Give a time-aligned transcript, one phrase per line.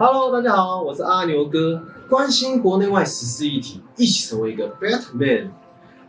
[0.00, 5.50] Hello，大家好，我是阿牛哥，关心国内外时事议题，一起成为一个 better man。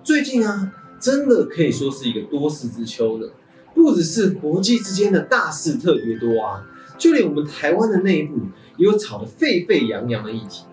[0.04, 3.32] 最近啊，真的可以说是一个多事之秋了，
[3.74, 6.64] 不只是国际之间的大事特别多啊，
[7.00, 8.36] 就连我们台湾的内部
[8.78, 10.66] 也有吵得沸沸扬扬的议题。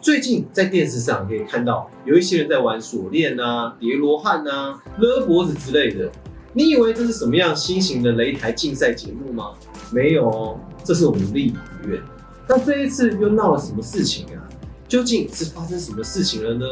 [0.00, 6.10] 最近在电视上可以看到，有一些人在玩锁链啊、叠罗汉啊、勒脖子之类的。
[6.52, 9.52] 你以为这是什么样新型的擂台竞赛节目吗？
[9.92, 12.02] 没有哦，这是我们立法院。
[12.48, 14.42] 那这一次又闹了什么事情啊？
[14.86, 16.66] 究竟是发生什么事情了呢？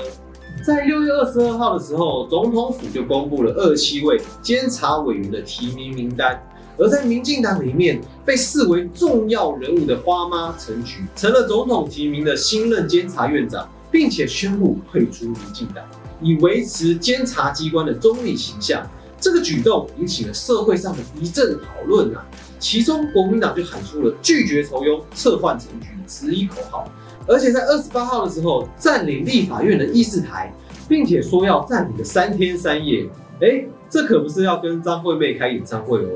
[0.67, 6.41] 在六月二十二号的时候，总统府就公布了二七位监察委员的提名名单。
[6.79, 15.85] 而在民进党里面被视为重要人物的花妈陈菊，成了总统提名的新任监察院长，并且宣布退出民进党，
[16.21, 18.87] 以维持监察机关的中立形象。
[19.23, 22.27] 这个举动引起了社会上的一阵讨论啊！
[22.59, 26.91] 其中国民党就喊出了拒绝酬庸、撤换陈菊的十一口号，
[27.29, 30.53] 而且在二十八号的时候占领立法院的议事台，
[30.89, 33.09] 并且说要占领个三天三夜。
[33.41, 36.09] 哎，这可不是要跟张惠妹开演唱会哦。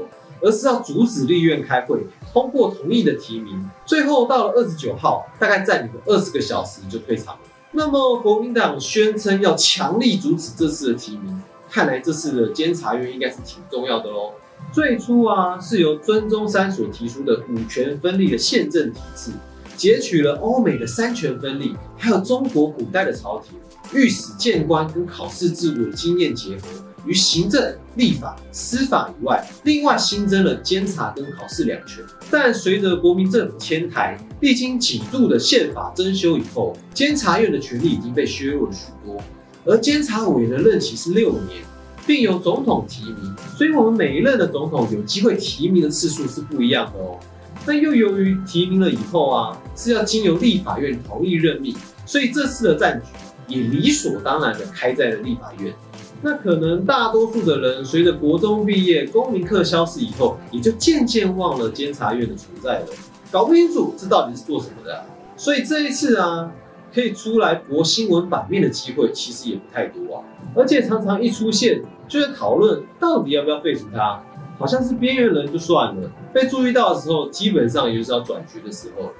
[0.42, 1.98] 而是要阻止立院开会
[2.30, 7.40] 通过同意的提名，最后到了二十九号，大概占领了二十个小时就退场了。
[7.72, 14.32] 那么国民党宣称要强力阻止这次的提名，看来这次的监察院应该是挺重要的喽。
[14.72, 19.30] 最初啊，是由孙中山所提出的五权分立的宪政体制，
[19.76, 23.58] 截取了欧美的三权分立，还有中国古代的朝廷
[23.92, 26.62] 御史谏官跟考试制度的经验结合。
[27.04, 32.04] 于行政、立法、司法以外，另外新增了监察跟考试两权。
[32.28, 39.22] 但随着国民政府迁台，历经几度的宪法增修以后，监察院的权力已经被削弱了许多。
[39.66, 41.62] 而监察委员的任期是六年，
[42.06, 47.18] 并由总统提名，所以我们每一任的总统有机会提名的次数是不一样的哦。
[47.66, 51.74] 那又由于提名了以后啊，是要经由立法院同意任命，
[52.06, 53.02] 所以这次的战
[53.48, 55.74] 局也理所当然的开在了立法院。
[56.22, 62.86] 那可能大多数的人随着国中毕业、公民课消失以后，也就渐渐忘了监察院的存在了，
[63.32, 65.04] 搞不清楚这到底是做什么的。
[65.36, 66.50] 所以这一次啊，
[66.94, 70.24] 可以出来博新闻版面的机会其实也不太多啊，
[70.54, 74.22] 而且常常一出现就在讨论到底要不要废除它，
[74.58, 79.12] 好像是边缘人就算了，被注意到的时候，基本上也就是要转局的时候。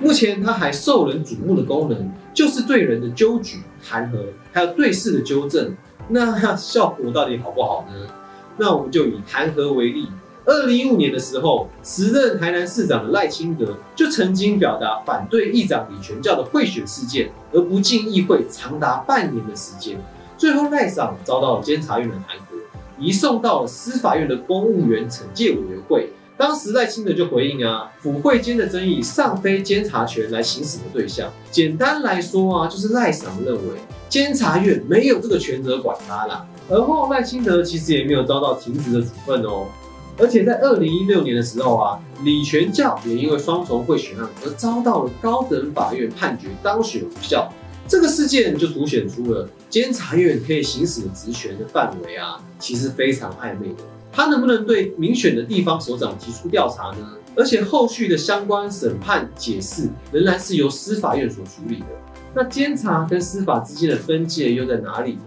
[0.00, 4.18] 目前它还受人瞩目的功能，就是对人的纠举、弹劾，
[4.52, 5.76] 还有对事的纠正。
[6.08, 8.06] 那 效果到底好不好呢？
[8.56, 10.08] 那我们就以弹劾为例。
[10.44, 19.96] 二零一五年的时候，时任台南市长的赖清德就曾经表达反对议长李全教的贿选事件，而不进议会长达半年的时间。
[20.36, 22.60] 最后赖长遭到监察院的弹劾，
[22.98, 26.08] 移送到了司法院的公务员惩戒委员会。
[26.36, 31.30] 当时赖清德就回应啊，府会间的争议尚非监察权来行使的对象。
[31.52, 33.60] 简单来说啊，就是赖长认为。
[34.08, 39.66] 监察院没有这个权责管他啦，而后赖清德其实也没有遭到停职的处分哦，
[40.18, 47.50] 而且在二零一六年的时候啊，李全教也因为双重贿选案而遭到了高等法院判决当选无效，
[47.88, 57.08] 这个事件就凸显出了监察院可以行使的职权的范围啊，其实非常暧昧的，他能不能对民选的地方首长提出调查呢？
[57.34, 61.86] 而且后续的相关审判解释仍然是由司法院所处理的。
[62.34, 65.20] 那监察跟司法之间的分界又在哪里呢？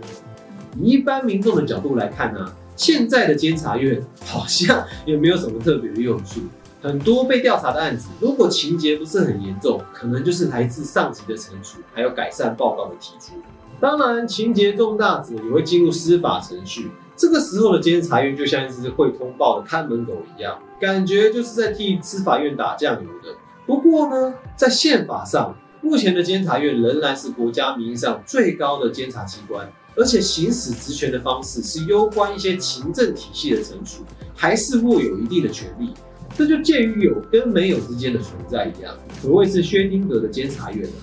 [0.79, 6.41] 以一般民众的角度来看呢，现在的监察院好像也没有什么特别的用处。
[6.81, 13.33] 很多被调查的案子，如果情节不是很严重，可能就是来自上级的惩处，还有改善报告的提出。
[13.79, 16.91] 当然，情节重大者也会进入司法程序。
[17.15, 23.35] 这个时候的监察院就像一只会通报的看门狗一样，感觉就是在替司法院打酱油的。
[23.65, 25.55] 不过呢，在宪法上。
[25.81, 34.03] 目前的监察院仍然是国家名义上最高的监察机关，而且行使职权的方式是攸关一些行政体系的惩处，
[34.35, 35.93] 还是握有一定的权力。
[36.37, 40.93] 这就介于有跟没有之间的存在一样，可谓是薛丁格的监察院了。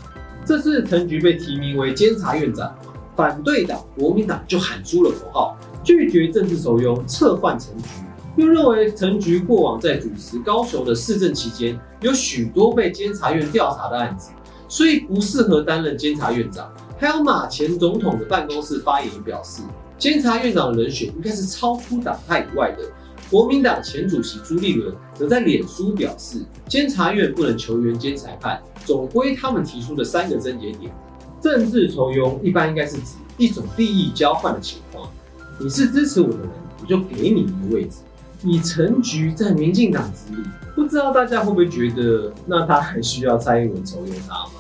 [0.45, 2.75] 这次陈菊被提名为监察院长，
[3.17, 7.89] 反对党国民党就喊出了口号，拒绝政治酬庸，撤换陈菊，
[8.37, 14.33] 又认为陈菊过往在主持高雄的市政期间，有许多被监察院调查的案子。
[14.69, 16.73] 所以不适合担任监察院长。
[17.03, 19.61] 还有马前总统的办公室发言表示，
[19.99, 22.85] 监察院长的人选应该是超出党派以外的。
[23.29, 30.93] 国民党前主席朱立伦则在脸书表示，监察院不能求援监裁判，总归他们提出的三个症结点。
[31.41, 35.11] 政治酬庸一般应该是指一种利益交换的情况，
[35.59, 36.51] 你是支持我的人，
[36.81, 37.97] 我就给你一个位置。
[38.45, 40.47] 以陈菊在民进党之力，
[40.77, 44.53] 不知道大家会不会觉得，那他还需要蔡英文重用他吗？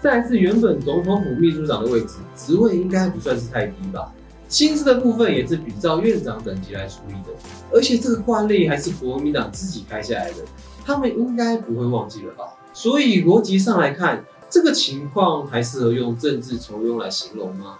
[0.00, 4.12] 再是原本总统府秘书长的位置，职位应该不算是太低吧？
[4.48, 7.32] 薪资的部分也是比照院长等级来处理的，
[7.72, 10.36] 而且这个惯例还是国民党自己开下来的，
[10.84, 12.44] 他们应该不会忘记了吧？
[12.72, 17.78] 所以逻辑上来看，这个情况还适合用政治酬庸来形容吗？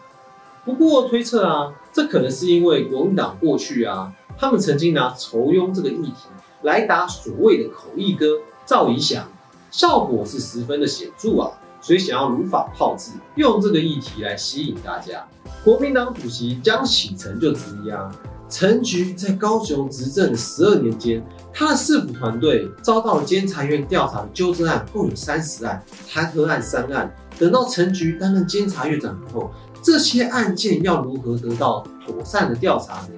[0.65, 6.27] 不过推测啊，这可能是因为国民党过去啊，他们曾经拿酬庸这个议题
[6.63, 8.27] 来打所谓的口译哥
[8.67, 9.27] 赵以翔，
[9.71, 15.25] 效果是十分的显著啊，所以想要如法炮制，用这个议题来吸引大家。
[15.65, 18.11] 国民党主席江启臣就质疑啊，
[18.49, 21.23] 陈菊在高雄执政十二年间，
[21.53, 27.13] 他的市府团队遭到了监察院调查的纠正案共有三十案，弹劾案三案。
[27.39, 29.51] 等到陈菊担任监察院长以后，
[29.83, 33.11] 这些案件要如何得到妥善的调查呢？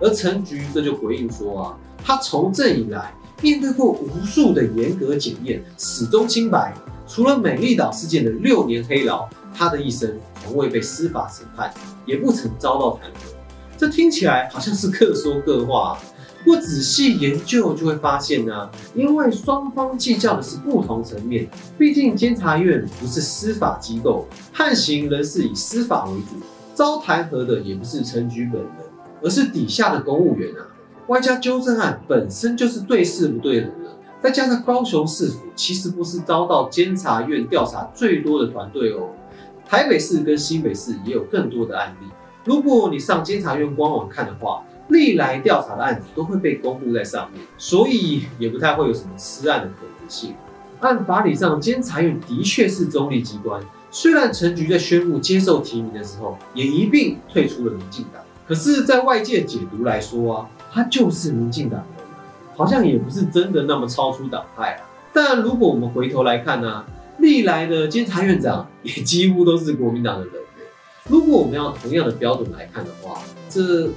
[0.00, 3.12] 而陈菊这就回应说啊，他从政以来
[3.42, 6.74] 面对过无数的严格检验，始终清白。
[7.08, 11.72] 除了美丽岛事件的六年黑牢，他的一生从未被司法审判，
[12.04, 13.34] 也不曾遭到弹劾。
[13.78, 15.98] 这听起来好像是各说各话，
[16.44, 21.48] 不过仔细研究就会发现呢，因为双方计较的是不同层面。
[21.78, 26.44] 毕竟监察院不是司法机构，判刑仍是以司法为主，
[26.74, 28.70] 遭弹劾的也不是陈菊本人，
[29.22, 30.66] 而是底下的公务员啊。
[31.06, 33.97] 外加纠正案本身就是对事不对人了。
[34.20, 39.10] 再加上高雄市府其实不是遭到监察院调查最多的团队哦，
[39.64, 42.06] 台北市跟新北市也有更多的案例。
[42.44, 50.34] 如果你上监察院官网看的话，历来调查的案子都会被公布在上面，所以也不太会有什么吃案的可能性。
[50.80, 61.84] 按法理上，监察院的确是中立机关，虽然陈局在宣布接受提名的时候，也一并退出了民进党，可是，在外界解读来说啊，他就是民进党。
[62.58, 64.82] 好像也不是真的那么超出党派啊。
[65.12, 66.84] 但如果我们回头来看呢，
[67.18, 70.34] 历来的监察院长也几乎都是国民党的人。
[71.08, 73.88] 如果我们要同样的标准来看的话，这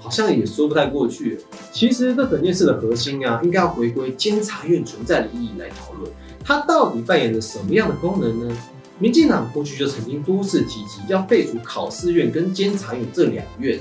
[0.00, 1.38] 好像也说不太过去。
[1.70, 6.10] 其实这整件事的核心啊，应该要回归监察院存在的意义来讨论，
[6.42, 8.56] 它到底扮演着什么样的功能呢？
[8.98, 13.78] 民进党过去就曾经多次提及要废除考试院跟监察院这两院，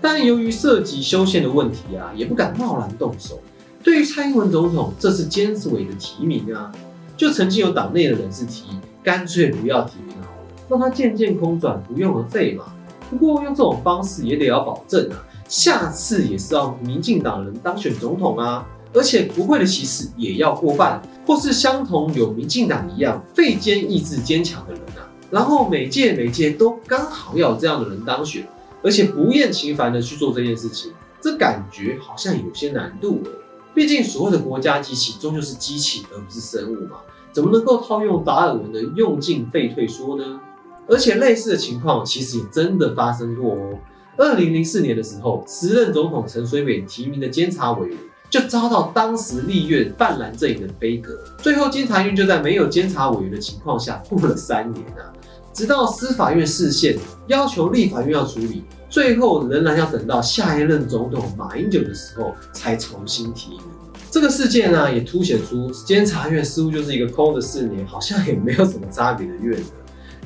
[0.00, 3.38] 但由于涉及修宪的问题啊，也不敢贸然动手。
[3.84, 6.72] 对于蔡英文总统这次监事委的提名啊，
[7.18, 12.64] 就曾经有党内的人士提议，干脆不要提名好了，让他渐渐空转，不用而废嘛。
[13.10, 25.04] 不过用这种方式也得要保证啊，下次也是要民进党人当选总统啊，而且不会的席次也要过半，或是相同有民进党一样废坚意志坚强的人啊。
[25.30, 28.48] 然后每届每届都刚好要有这样的人当选，
[28.82, 30.90] 而且不厌其烦的去做这件事情，
[31.20, 33.30] 这感觉好像有些难度了。
[33.74, 36.98] 毕竟，所谓的国家机器终究是机器，而不是生物嘛？
[37.32, 40.40] 怎么能够套用达尔文的“用进废退”说呢？
[40.86, 43.70] 而且，类似的情况其实也真的发生过哦。
[44.16, 47.98] 二零零四年的时候，时任总统陈水扁提名的监察委员
[48.30, 55.10] 就遭到当时立院泛蓝阵营的杯葛，最后监察院就在没有监察委员的情况下过了三年啊，
[55.52, 56.96] 直到司法院释宪，
[57.26, 58.62] 要求立法院要处理。
[58.94, 63.60] 最后仍然要等到下一任总统马英九的时候才重新提名。
[64.08, 69.66] 这个事件呢，也凸显出监察院似乎就是一个空的四年，好像也没有什么差别的院了。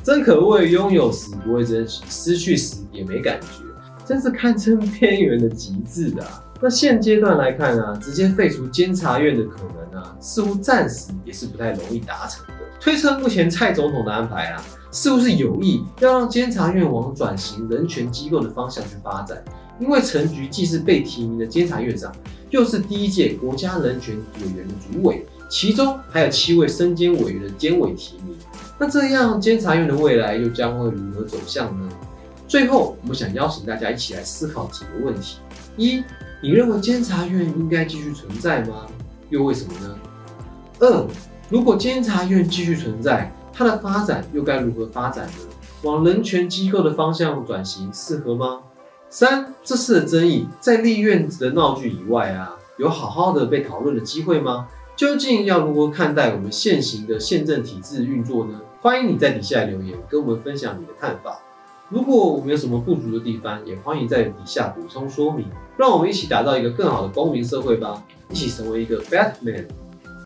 [0.02, 3.64] 真可谓拥有时不会珍惜，失去时也没感觉，
[4.04, 6.44] 真是堪称边缘的极致啊！
[6.60, 12.52] 那现阶段来看啊，直接废除监察院的可能啊，似乎暂时也是不太容易达成的。
[12.78, 14.62] 推测目前蔡总统的安排啊。
[14.90, 19.42] 是不是有意要让监察院往转型人权机构的方向去发展？
[19.78, 22.12] 因为陈菊既是被提名的监察院长，
[22.50, 28.37] 又是第一届国家人权委员的主委，其中还有七位身兼委员的监委提名。
[28.78, 31.88] 那这样监察院的未来又将会如何走向呢？
[32.49, 35.38] 最后，我们想邀请大家一起来思考几个问题：
[35.76, 36.02] 一，
[36.42, 38.87] 你认为监察院应该继续存在吗？
[39.28, 39.99] 又为什么呢？
[40.80, 41.07] 二，
[41.50, 45.32] 如果监察院继续存在，它的发展又该如何发展呢？
[45.82, 48.60] 往人权机构的方向转型适合吗？
[49.10, 54.68] 三，这次的争议在立院子的闹剧以外啊，有好好的被讨论的机会吗？
[54.94, 58.60] 究竟要如何看待我们现行的宪政体制运作呢？
[58.80, 61.40] 欢迎你在底下留言跟我们分享你的看法。
[61.88, 65.46] 如果我们有什么不足的地方，也欢迎在底下补充说明。
[65.76, 68.00] 让我们一起打造一个更好的公民社会吧！
[68.30, 69.66] 一起成为一个 Batman。